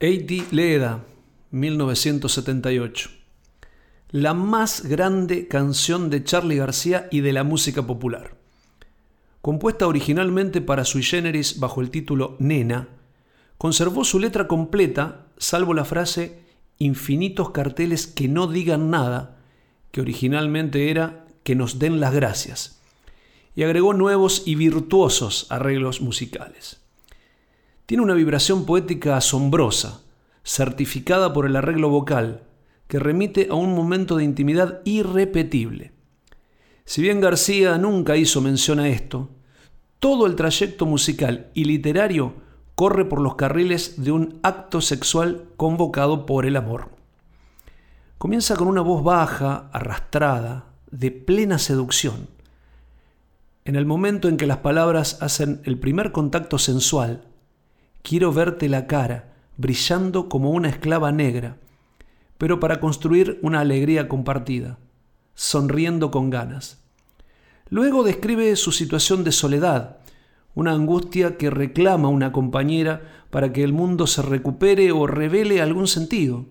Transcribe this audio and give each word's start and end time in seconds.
Leda, 0.00 1.04
1978. 1.50 3.10
La 4.10 4.32
más 4.32 4.84
grande 4.84 5.48
canción 5.48 6.08
de 6.08 6.22
Charlie 6.22 6.56
García 6.56 7.08
y 7.10 7.20
de 7.20 7.32
la 7.32 7.42
música 7.42 7.84
popular. 7.84 8.36
Compuesta 9.42 9.88
originalmente 9.88 10.60
para 10.60 10.84
sui 10.84 11.02
generis 11.02 11.58
bajo 11.58 11.80
el 11.80 11.90
título 11.90 12.36
Nena, 12.38 12.86
conservó 13.58 14.04
su 14.04 14.20
letra 14.20 14.46
completa, 14.46 15.26
salvo 15.36 15.74
la 15.74 15.84
frase 15.84 16.44
infinitos 16.78 17.50
carteles 17.50 18.06
que 18.06 18.28
no 18.28 18.46
digan 18.46 18.90
nada, 18.90 19.40
que 19.90 20.00
originalmente 20.00 20.90
era 20.90 21.26
que 21.42 21.56
nos 21.56 21.80
den 21.80 21.98
las 21.98 22.14
gracias, 22.14 22.80
y 23.56 23.64
agregó 23.64 23.94
nuevos 23.94 24.44
y 24.46 24.54
virtuosos 24.54 25.48
arreglos 25.50 26.00
musicales. 26.00 26.87
Tiene 27.88 28.02
una 28.02 28.12
vibración 28.12 28.66
poética 28.66 29.16
asombrosa, 29.16 30.02
certificada 30.44 31.32
por 31.32 31.46
el 31.46 31.56
arreglo 31.56 31.88
vocal, 31.88 32.42
que 32.86 32.98
remite 32.98 33.48
a 33.50 33.54
un 33.54 33.74
momento 33.74 34.18
de 34.18 34.24
intimidad 34.24 34.82
irrepetible. 34.84 35.92
Si 36.84 37.00
bien 37.00 37.22
García 37.22 37.78
nunca 37.78 38.18
hizo 38.18 38.42
mención 38.42 38.78
a 38.78 38.88
esto, 38.88 39.30
todo 40.00 40.26
el 40.26 40.36
trayecto 40.36 40.84
musical 40.84 41.48
y 41.54 41.64
literario 41.64 42.34
corre 42.74 43.06
por 43.06 43.22
los 43.22 43.36
carriles 43.36 44.04
de 44.04 44.12
un 44.12 44.38
acto 44.42 44.82
sexual 44.82 45.46
convocado 45.56 46.26
por 46.26 46.44
el 46.44 46.56
amor. 46.56 46.90
Comienza 48.18 48.54
con 48.54 48.68
una 48.68 48.82
voz 48.82 49.02
baja, 49.02 49.70
arrastrada, 49.72 50.66
de 50.90 51.10
plena 51.10 51.56
seducción. 51.56 52.28
En 53.64 53.76
el 53.76 53.86
momento 53.86 54.28
en 54.28 54.36
que 54.36 54.46
las 54.46 54.58
palabras 54.58 55.22
hacen 55.22 55.62
el 55.64 55.78
primer 55.78 56.12
contacto 56.12 56.58
sensual, 56.58 57.27
quiero 58.02 58.32
verte 58.32 58.68
la 58.68 58.86
cara, 58.86 59.34
brillando 59.56 60.28
como 60.28 60.50
una 60.50 60.68
esclava 60.68 61.12
negra, 61.12 61.56
pero 62.38 62.60
para 62.60 62.80
construir 62.80 63.38
una 63.42 63.60
alegría 63.60 64.08
compartida, 64.08 64.78
sonriendo 65.34 66.10
con 66.10 66.30
ganas. 66.30 66.82
Luego 67.68 68.02
describe 68.04 68.54
su 68.56 68.72
situación 68.72 69.24
de 69.24 69.32
soledad, 69.32 69.98
una 70.54 70.72
angustia 70.72 71.36
que 71.36 71.50
reclama 71.50 72.08
una 72.08 72.32
compañera 72.32 73.24
para 73.30 73.52
que 73.52 73.62
el 73.62 73.72
mundo 73.72 74.06
se 74.06 74.22
recupere 74.22 74.90
o 74.92 75.06
revele 75.06 75.60
algún 75.60 75.86
sentido. 75.86 76.46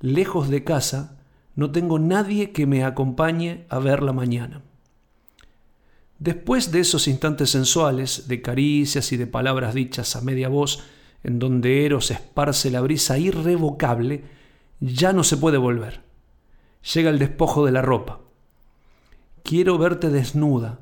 Lejos 0.00 0.50
de 0.50 0.62
casa, 0.62 1.18
no 1.54 1.70
tengo 1.70 1.98
nadie 1.98 2.52
que 2.52 2.66
me 2.66 2.84
acompañe 2.84 3.64
a 3.70 3.78
ver 3.78 4.02
la 4.02 4.12
mañana. 4.12 4.62
Después 6.18 6.72
de 6.72 6.80
esos 6.80 7.08
instantes 7.08 7.50
sensuales, 7.50 8.26
de 8.28 8.40
caricias 8.40 9.12
y 9.12 9.16
de 9.16 9.26
palabras 9.26 9.74
dichas 9.74 10.16
a 10.16 10.22
media 10.22 10.48
voz, 10.48 10.82
en 11.22 11.38
donde 11.38 11.84
Eros 11.84 12.10
esparce 12.10 12.70
la 12.70 12.80
brisa 12.80 13.18
irrevocable, 13.18 14.24
ya 14.80 15.12
no 15.12 15.24
se 15.24 15.36
puede 15.36 15.58
volver. 15.58 16.02
Llega 16.94 17.10
el 17.10 17.18
despojo 17.18 17.66
de 17.66 17.72
la 17.72 17.82
ropa. 17.82 18.20
Quiero 19.42 19.76
verte 19.76 20.08
desnuda, 20.10 20.80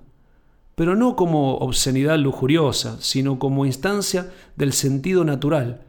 pero 0.74 0.96
no 0.96 1.16
como 1.16 1.56
obscenidad 1.56 2.18
lujuriosa, 2.18 2.98
sino 3.00 3.38
como 3.38 3.66
instancia 3.66 4.32
del 4.56 4.72
sentido 4.72 5.24
natural, 5.24 5.82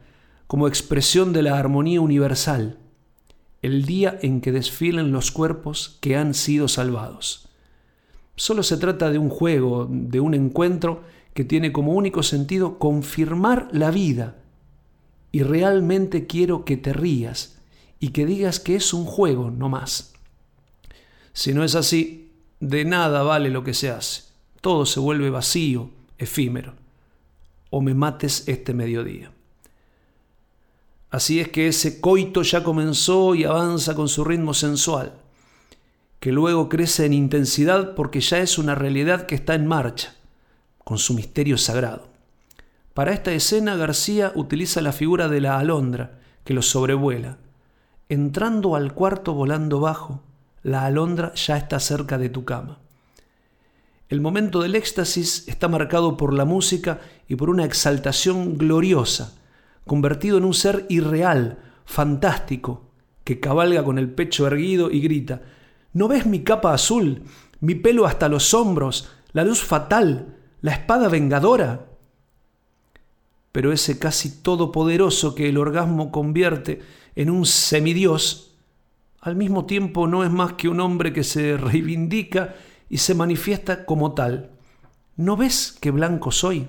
como 0.46 0.68
expresión 0.68 1.32
de 1.32 1.42
la 1.42 1.58
armonía 1.58 2.00
universal, 2.00 2.78
el 3.62 3.84
día 3.84 4.18
en 4.22 4.40
que 4.40 4.52
desfilen 4.52 5.12
los 5.12 5.30
cuerpos 5.30 5.98
que 6.00 6.16
han 6.16 6.34
sido 6.34 6.68
salvados. 6.68 7.45
Solo 8.36 8.62
se 8.62 8.76
trata 8.76 9.10
de 9.10 9.18
un 9.18 9.30
juego, 9.30 9.88
de 9.90 10.20
un 10.20 10.34
encuentro 10.34 11.02
que 11.32 11.44
tiene 11.44 11.72
como 11.72 11.92
único 11.92 12.22
sentido 12.22 12.78
confirmar 12.78 13.68
la 13.72 13.90
vida. 13.90 14.36
Y 15.32 15.42
realmente 15.42 16.26
quiero 16.26 16.64
que 16.64 16.76
te 16.76 16.92
rías 16.92 17.58
y 17.98 18.08
que 18.08 18.26
digas 18.26 18.60
que 18.60 18.76
es 18.76 18.92
un 18.92 19.06
juego, 19.06 19.50
no 19.50 19.70
más. 19.70 20.12
Si 21.32 21.54
no 21.54 21.64
es 21.64 21.74
así, 21.74 22.32
de 22.60 22.84
nada 22.84 23.22
vale 23.22 23.50
lo 23.50 23.64
que 23.64 23.74
se 23.74 23.90
hace. 23.90 24.24
Todo 24.60 24.84
se 24.84 25.00
vuelve 25.00 25.30
vacío, 25.30 25.90
efímero. 26.18 26.74
O 27.70 27.80
me 27.80 27.94
mates 27.94 28.48
este 28.48 28.74
mediodía. 28.74 29.32
Así 31.10 31.40
es 31.40 31.48
que 31.48 31.68
ese 31.68 32.00
coito 32.00 32.42
ya 32.42 32.62
comenzó 32.62 33.34
y 33.34 33.44
avanza 33.44 33.94
con 33.94 34.08
su 34.08 34.24
ritmo 34.24 34.52
sensual 34.52 35.25
que 36.20 36.32
luego 36.32 36.68
crece 36.68 37.06
en 37.06 37.12
intensidad 37.12 37.94
porque 37.94 38.20
ya 38.20 38.38
es 38.38 38.58
una 38.58 38.74
realidad 38.74 39.26
que 39.26 39.34
está 39.34 39.54
en 39.54 39.66
marcha, 39.66 40.14
con 40.84 40.98
su 40.98 41.14
misterio 41.14 41.58
sagrado. 41.58 42.08
Para 42.94 43.12
esta 43.12 43.32
escena 43.32 43.76
García 43.76 44.32
utiliza 44.34 44.80
la 44.80 44.92
figura 44.92 45.28
de 45.28 45.40
la 45.40 45.58
alondra 45.58 46.18
que 46.44 46.54
los 46.54 46.68
sobrevuela. 46.68 47.38
Entrando 48.08 48.76
al 48.76 48.94
cuarto 48.94 49.34
volando 49.34 49.80
bajo, 49.80 50.22
la 50.62 50.86
alondra 50.86 51.34
ya 51.34 51.56
está 51.56 51.78
cerca 51.78 52.18
de 52.18 52.28
tu 52.28 52.44
cama. 52.44 52.78
El 54.08 54.20
momento 54.20 54.62
del 54.62 54.76
éxtasis 54.76 55.46
está 55.48 55.68
marcado 55.68 56.16
por 56.16 56.32
la 56.32 56.44
música 56.44 57.00
y 57.28 57.34
por 57.34 57.50
una 57.50 57.64
exaltación 57.64 58.56
gloriosa, 58.56 59.34
convertido 59.84 60.38
en 60.38 60.44
un 60.44 60.54
ser 60.54 60.86
irreal, 60.88 61.58
fantástico, 61.84 62.84
que 63.24 63.40
cabalga 63.40 63.82
con 63.82 63.98
el 63.98 64.08
pecho 64.08 64.46
erguido 64.46 64.90
y 64.90 65.00
grita, 65.00 65.42
¿No 65.96 66.08
ves 66.08 66.26
mi 66.26 66.44
capa 66.44 66.74
azul, 66.74 67.22
mi 67.60 67.74
pelo 67.74 68.04
hasta 68.04 68.28
los 68.28 68.52
hombros, 68.52 69.08
la 69.32 69.44
luz 69.44 69.62
fatal, 69.62 70.36
la 70.60 70.72
espada 70.72 71.08
vengadora? 71.08 71.86
Pero 73.50 73.72
ese 73.72 73.98
casi 73.98 74.42
todopoderoso 74.42 75.34
que 75.34 75.48
el 75.48 75.56
orgasmo 75.56 76.12
convierte 76.12 76.82
en 77.14 77.30
un 77.30 77.46
semidios, 77.46 78.52
al 79.22 79.36
mismo 79.36 79.64
tiempo 79.64 80.06
no 80.06 80.22
es 80.22 80.30
más 80.30 80.52
que 80.52 80.68
un 80.68 80.80
hombre 80.80 81.14
que 81.14 81.24
se 81.24 81.56
reivindica 81.56 82.56
y 82.90 82.98
se 82.98 83.14
manifiesta 83.14 83.86
como 83.86 84.12
tal. 84.12 84.50
¿No 85.16 85.34
ves 85.38 85.78
qué 85.80 85.90
blanco 85.92 86.30
soy? 86.30 86.68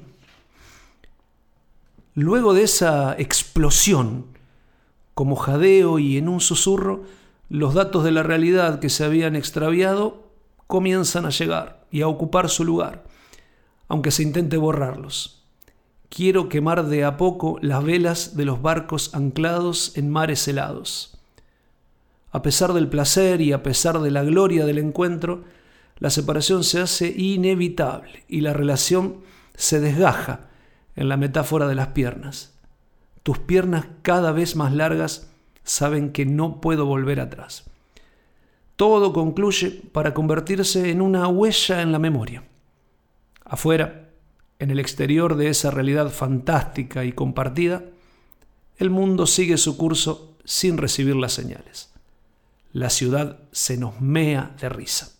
Luego 2.14 2.54
de 2.54 2.64
esa 2.64 3.14
explosión, 3.20 4.28
como 5.14 5.36
jadeo 5.36 6.00
y 6.00 6.18
en 6.18 6.30
un 6.30 6.40
susurro, 6.40 7.04
los 7.50 7.74
datos 7.74 8.04
de 8.04 8.12
la 8.12 8.24
realidad 8.24 8.80
que 8.80 8.90
se 8.90 9.06
habían 9.06 9.36
extraviado 9.36 10.28
comienzan 10.68 11.26
a 11.26 11.30
llegar 11.30 11.86
y 11.92 12.02
a 12.02 12.08
ocupar 12.08 12.50
su 12.50 12.66
lugar, 12.66 13.04
aunque 13.88 14.12
se 14.12 14.24
intente 14.24 14.58
borrarlos. 14.58 15.46
Quiero 16.10 16.50
quemar 16.50 16.86
de 16.86 17.04
a 17.04 17.18
poco 17.18 17.58
las 17.62 17.84
velas 17.84 18.36
de 18.36 18.46
los 18.46 18.62
barcos 18.62 19.14
anclados 19.14 19.98
en 19.98 20.10
mares 20.10 20.48
helados. 20.48 21.18
A 22.32 22.42
pesar 22.42 22.74
del 22.74 22.88
placer 22.88 23.42
y 23.42 23.54
a 23.54 23.64
pesar 23.64 24.00
de 24.00 24.12
la 24.12 24.24
gloria 24.24 24.66
del 24.66 24.78
encuentro, 24.78 25.44
la 26.00 26.10
separación 26.10 26.64
se 26.64 26.80
hace 26.80 27.14
inevitable 27.18 28.24
y 28.28 28.42
la 28.42 28.54
relación 28.54 29.22
se 29.56 29.80
desgaja 29.80 30.48
en 30.96 31.10
la 31.10 31.18
metáfora 31.18 31.68
de 31.68 31.76
las 31.76 31.88
piernas. 31.88 32.54
Tus 33.24 33.40
piernas 33.40 33.88
cada 34.04 34.32
vez 34.32 34.56
más 34.56 34.74
largas 34.74 35.30
saben 35.68 36.12
que 36.12 36.26
no 36.26 36.62
puedo 36.62 36.86
volver 36.86 37.20
atrás. 37.20 37.66
Todo 38.76 39.12
concluye 39.12 39.82
para 39.92 40.14
convertirse 40.14 40.90
en 40.90 41.02
una 41.02 41.28
huella 41.28 41.82
en 41.82 41.92
la 41.92 42.00
memoria. 42.00 42.44
Afuera, 43.44 44.10
en 44.60 44.72
el 44.72 44.80
exterior 44.80 45.36
de 45.36 45.50
esa 45.50 45.70
realidad 45.70 46.10
fantástica 46.10 47.06
y 47.06 47.12
compartida, 47.12 47.84
el 48.78 48.90
mundo 48.90 49.28
sigue 49.28 49.58
su 49.58 49.78
curso 49.78 50.36
sin 50.46 50.78
recibir 50.78 51.16
las 51.16 51.34
señales. 51.34 51.94
La 52.72 52.90
ciudad 52.90 53.40
se 53.52 53.78
nos 53.78 54.00
mea 54.00 54.56
de 54.60 54.70
risa. 54.70 55.17